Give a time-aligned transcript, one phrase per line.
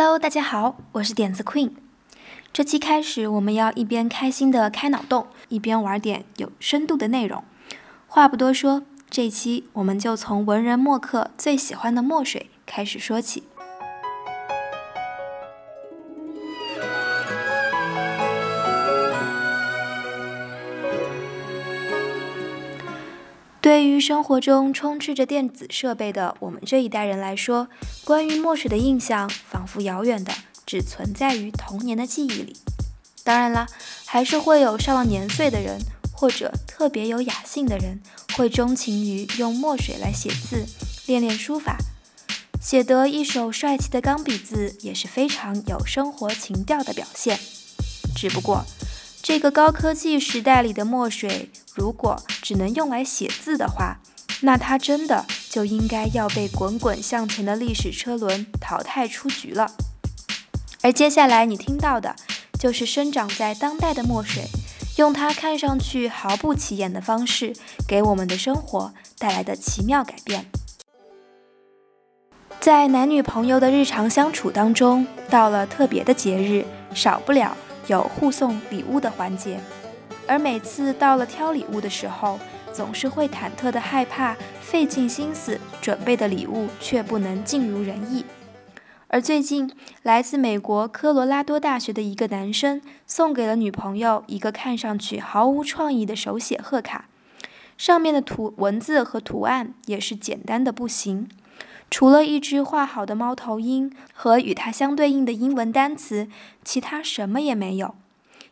[0.00, 1.72] Hello，大家好，我是点子 Queen。
[2.52, 7.42] 这期开始，我们要一边开心的开脑洞，一边玩点有深度的内容。
[8.06, 13.42] 话不多说，这期我们就从文人墨客最喜欢的墨水开始说起。
[23.68, 27.68] 对于生活中充斥着电子设备的我们这一代人来说，
[28.02, 30.32] 关于墨水的印象仿佛遥远的
[30.64, 32.56] 只存在于童年的记忆里。
[33.24, 33.66] 当然啦，
[34.06, 35.78] 还是会有上了年岁的人，
[36.14, 38.00] 或者特别有雅兴的人，
[38.34, 40.64] 会钟情于用墨水来写字，
[41.04, 41.76] 练练书法，
[42.62, 47.38] 写得一手帅气的钢笔字，也是非常有生活情调的表现。
[48.16, 48.64] 只不过，
[49.22, 53.98] 这个高科技时代里的墨水，如果只能用来写字的话，
[54.40, 59.70] 那它真的就应该要被滚滚向前的历史车轮淘汰出局了。
[60.82, 62.16] 而接下来你听到的，
[62.58, 64.42] 就是生长在当代的墨水，
[64.96, 67.52] 用它看上去毫不起眼的方式，
[67.86, 70.46] 给我们的生活带来的奇妙改变。
[72.58, 77.56] 在男女朋友的日常相处当中，到了特别的节日，少不了。
[77.86, 79.58] 有互送礼物的环节，
[80.28, 82.38] 而每次到了挑礼物的时候，
[82.72, 88.24] 总是会忐忑的害怕，费尽心思准备的礼物却不能尽如人意。
[89.08, 97.06] 而最近，来自美国科罗拉多大学的一个男生送给了女朋友一个看上去毫无创意的手写贺卡，
[97.78, 101.26] 上面的图文字和图案也是简单的不行。
[101.90, 106.28] 除了一只画好的猫头鹰和与它相对应的英文单词，
[106.62, 107.94] 其他什么也没有。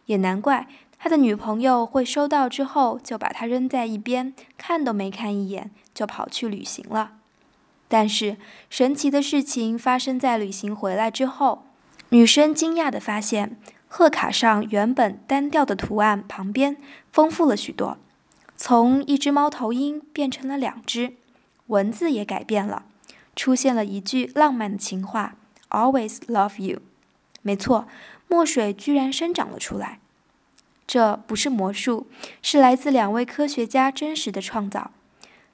[0.07, 0.69] 也难怪
[1.07, 7.13] 他的女朋友会收到之后就把它扔在一边，看都没看一眼就跑去旅行了。
[7.87, 11.63] 但是神奇的事情发生在旅行回来之后，
[12.09, 16.77] 女生惊讶地发现，贺卡上原本单调的图案旁边
[17.13, 17.99] 丰富了许多，
[18.57, 21.13] 从一只猫头鹰变成了两只，
[21.69, 22.85] 文字也改变了。
[23.37, 25.37] 出现了一句浪漫的情话
[25.71, 26.81] ：“Always love you。”
[27.43, 27.87] 没错，
[28.27, 30.01] 墨水居然生长了出来。
[30.87, 32.07] 这不是魔术，
[32.43, 34.93] 是来自两位科学家真实的创造。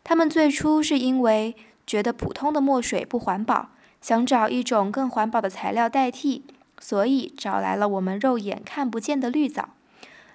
[0.05, 1.55] 他们最初是因为
[1.87, 6.43] 觉得普通的墨水不环保，想找一种更环保的材料代替，
[6.81, 9.71] 所以找来了我们肉眼看不见的绿藻，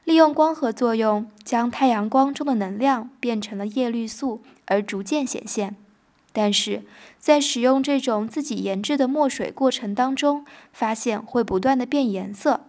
[0.04, 5.76] 利用光合作用将太阳光中的能量变成了叶绿素，而逐渐显现。
[6.32, 6.84] 但是
[7.20, 12.67] 在使用这种自己研制的墨水过程当中，发现会不断的变颜色。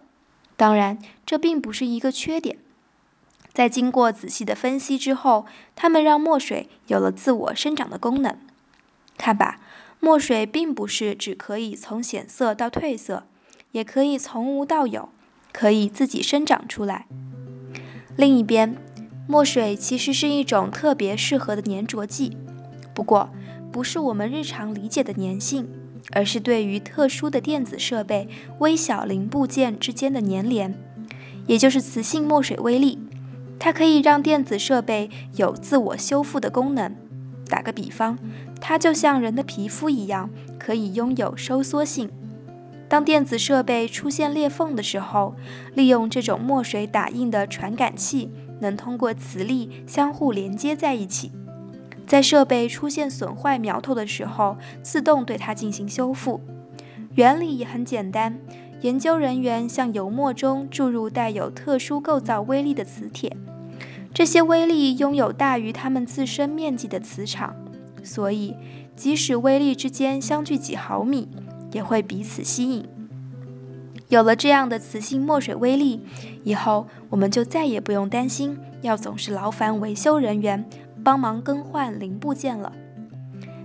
[0.59, 2.57] 当然，这并不是一个缺点。
[3.53, 8.37] 在经过仔细的分析之后，他们让墨水有了自我生长的功能。
[9.17, 9.61] 看吧，
[10.01, 13.23] 墨水并不是只可以从显色到褪色，
[13.71, 15.07] 也可以从无到有，
[15.53, 17.07] 可以自己生长出来。
[18.17, 18.75] 另一边，
[19.29, 22.35] 墨水其实是一种特别适合的粘着剂。
[22.93, 23.29] 不过，
[23.71, 25.69] 不是我们日常理解的粘性，
[26.11, 28.27] 而是对于特殊的电子设备
[28.59, 30.73] 微小零部件之间的粘连，
[31.47, 32.99] 也就是磁性墨水微粒。
[33.59, 36.95] 它可以让电子设备有自我修复的功能。
[37.47, 38.17] 打个比方，
[38.61, 42.09] 它就像人的皮肤一样，可以拥有收缩性。
[42.87, 45.35] 当电子设备出现裂缝的时候，
[45.75, 48.31] 利用这种墨水打印的传感器，
[48.61, 51.31] 能通过磁力相互连接在一起。
[52.09, 56.41] 在设备出现损坏苗头的时候，自动对它进行修复。
[57.13, 58.39] 原理也很简单，
[58.81, 63.37] 研究人员向油墨中注入带有特殊构造微粒的磁铁，
[64.11, 67.55] 这些微粒拥有大于它们自身面积的磁场，
[68.01, 68.55] 所以
[68.95, 71.27] 即使微粒之间相距几毫米，
[71.71, 72.87] 也会彼此吸引。
[74.07, 76.01] 有了这样的磁性墨水微粒，
[76.43, 80.67] 以后我们就再也不用担心要总是劳烦维修人员。
[81.03, 82.73] 帮忙更换零部件了，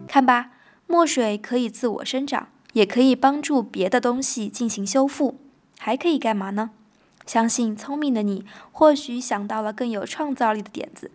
[0.06, 0.52] 看吧，
[0.86, 5.38] 墨水可以自我生长，也可以帮助别的东西进行修复，
[5.78, 6.70] 还可以干嘛呢？
[7.26, 11.10] 相信聪明的你或许想到了更有创造力的点子，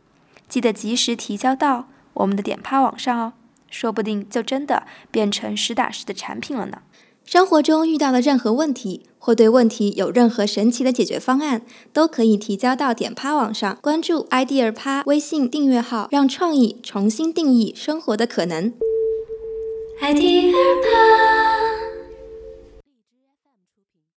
[0.48, 3.33] 记得及时提交到我们的点趴网上哦，
[3.69, 6.81] 说不定就真的变成实打实的产品了呢。
[7.31, 11.61] 生活中遇到的任何问题，或对问题有任何神奇的解决方案，
[11.93, 18.73] 都可以提交到点趴网上，关注 idea 趴微信订阅号，让创意重新定义生活的可能。
[20.01, 21.58] idea 趴。